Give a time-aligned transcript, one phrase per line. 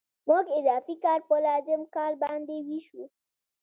[0.29, 3.03] موږ اضافي کار په لازم کار باندې وېشو